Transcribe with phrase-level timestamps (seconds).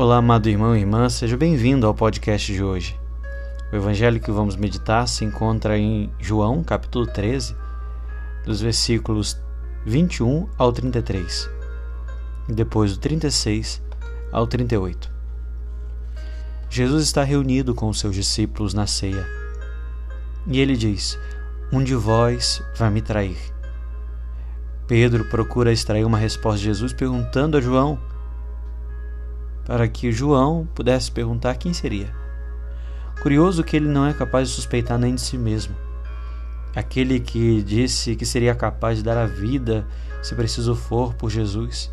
[0.00, 2.96] Olá, amado irmão e irmã, seja bem-vindo ao podcast de hoje.
[3.72, 7.56] O evangelho que vamos meditar se encontra em João, capítulo 13,
[8.44, 9.36] dos versículos
[9.84, 11.50] 21 ao 33,
[12.48, 13.82] e depois do 36
[14.30, 15.10] ao 38.
[16.70, 19.26] Jesus está reunido com os seus discípulos na ceia
[20.46, 21.18] e ele diz:
[21.72, 23.36] Um de vós vai me trair.
[24.86, 27.98] Pedro procura extrair uma resposta de Jesus perguntando a João
[29.68, 32.10] para que João pudesse perguntar quem seria.
[33.20, 35.76] Curioso que ele não é capaz de suspeitar nem de si mesmo.
[36.74, 39.86] Aquele que disse que seria capaz de dar a vida,
[40.22, 41.92] se preciso for, por Jesus.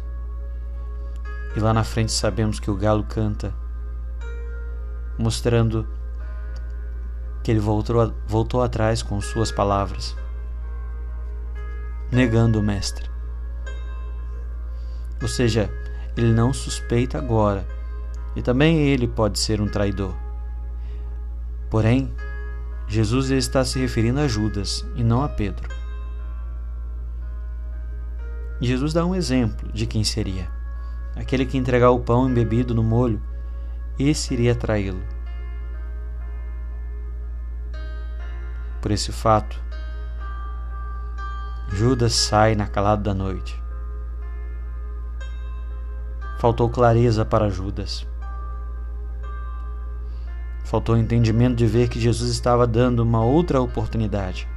[1.53, 3.53] E lá na frente sabemos que o galo canta,
[5.17, 5.85] mostrando
[7.43, 10.15] que ele voltou, voltou atrás com suas palavras,
[12.09, 13.09] negando o Mestre.
[15.21, 15.70] Ou seja,
[16.18, 17.68] ele não suspeita agora,
[18.36, 20.16] e também ele pode ser um traidor.
[21.70, 22.13] Porém,
[22.88, 25.68] Jesus está se referindo a Judas e não a Pedro.
[28.62, 30.49] Jesus dá um exemplo de quem seria.
[31.16, 33.22] Aquele que entregar o pão embebido no molho,
[34.00, 35.02] esse iria traí-lo.
[38.82, 39.60] Por esse fato,
[41.70, 43.65] Judas sai na calada da noite
[46.38, 48.05] Faltou clareza para Judas.
[50.66, 54.48] Faltou entendimento de ver que Jesus estava dando uma outra oportunidade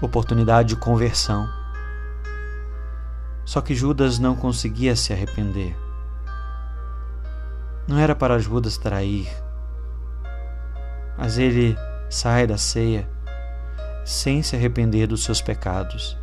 [0.00, 1.46] oportunidade de conversão.
[3.44, 5.76] Só que Judas não conseguia se arrepender.
[7.86, 9.28] Não era para Judas trair,
[11.18, 11.76] mas ele
[12.08, 13.06] sai da ceia
[14.06, 16.16] sem se arrepender dos seus pecados,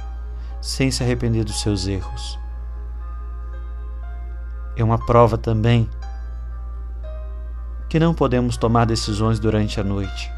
[0.60, 2.40] sem se arrepender dos seus erros
[4.78, 5.89] é uma prova também
[7.89, 10.31] que não podemos tomar decisões durante a noite,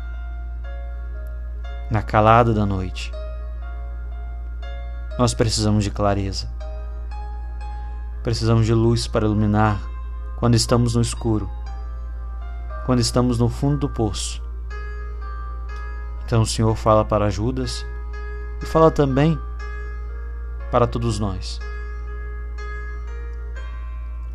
[1.91, 3.11] na calada da noite.
[5.17, 6.49] Nós precisamos de clareza.
[8.23, 9.81] Precisamos de luz para iluminar
[10.37, 11.49] quando estamos no escuro,
[12.85, 14.41] quando estamos no fundo do poço.
[16.25, 17.85] Então o Senhor fala para Judas
[18.61, 19.37] e fala também
[20.71, 21.59] para todos nós.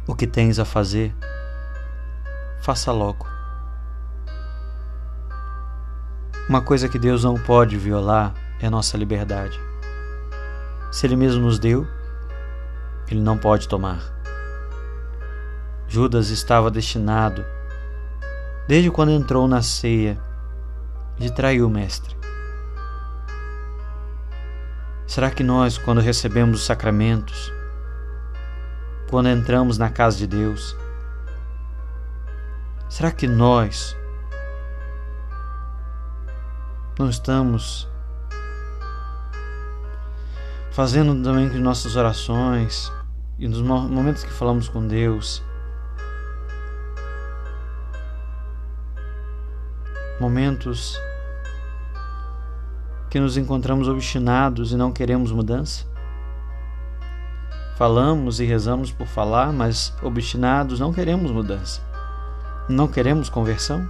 [0.06, 1.14] O que tens a fazer,
[2.60, 3.26] faça logo.
[6.46, 9.58] Uma coisa que Deus não pode violar é nossa liberdade.
[10.92, 11.86] Se Ele mesmo nos deu,
[13.10, 14.02] Ele não pode tomar.
[15.88, 17.42] Judas estava destinado,
[18.68, 20.20] desde quando entrou na ceia,
[21.16, 22.14] de trair o Mestre.
[25.06, 27.50] Será que nós, quando recebemos os sacramentos,
[29.08, 30.76] quando entramos na casa de Deus?
[32.88, 33.96] Será que nós
[36.98, 37.88] não estamos
[40.70, 42.92] fazendo também com nossas orações
[43.38, 45.42] e nos momentos que falamos com Deus?
[50.20, 50.96] Momentos
[53.10, 55.93] que nos encontramos obstinados e não queremos mudança?
[57.76, 61.82] Falamos e rezamos por falar, mas obstinados não queremos mudança.
[62.68, 63.88] Não queremos conversão?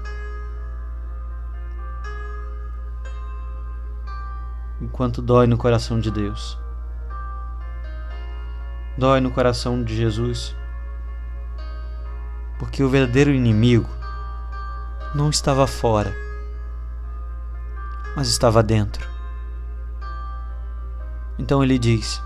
[4.81, 6.59] Enquanto dói no coração de Deus.
[8.97, 10.57] Dói no coração de Jesus.
[12.59, 13.89] Porque o verdadeiro inimigo
[15.15, 16.15] não estava fora,
[18.17, 19.07] mas estava dentro.
[21.39, 22.23] Então ele diz: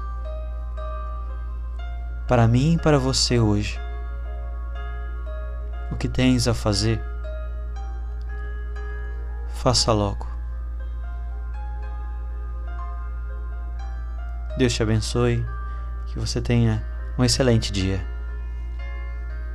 [2.28, 3.80] para mim e para você hoje.
[5.90, 7.02] O que tens a fazer,
[9.54, 10.28] faça logo.
[14.58, 15.44] Deus te abençoe,
[16.08, 16.84] que você tenha
[17.18, 18.17] um excelente dia.